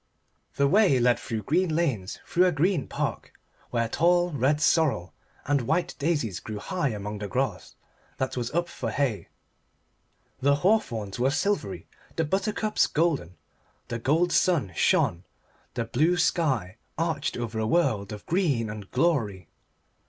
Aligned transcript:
The 0.55 0.67
way 0.67 0.97
led 0.99 1.19
through 1.19 1.43
green 1.43 1.75
lanes 1.75 2.17
through 2.25 2.47
a 2.47 2.51
green 2.51 2.87
park, 2.87 3.33
where 3.69 3.87
tall 3.87 4.31
red 4.31 4.59
sorrel 4.59 5.13
and 5.45 5.61
white 5.61 5.93
daisies 5.99 6.39
grew 6.39 6.57
high 6.57 6.87
among 6.89 7.19
the 7.19 7.27
grass 7.27 7.75
that 8.17 8.35
was 8.35 8.49
up 8.49 8.67
for 8.67 8.89
hay. 8.89 9.27
The 10.39 10.55
hawthorns 10.55 11.19
were 11.19 11.29
silvery, 11.29 11.87
the 12.15 12.25
buttercups 12.25 12.87
golden. 12.87 13.37
The 13.89 13.99
gold 13.99 14.31
sun 14.31 14.71
shone, 14.75 15.23
the 15.75 15.85
blue 15.85 16.17
sky 16.17 16.77
arched 16.97 17.37
over 17.37 17.59
a 17.59 17.67
world 17.67 18.11
of 18.11 18.25
green 18.25 18.71
and 18.71 18.89
glory. 18.89 19.49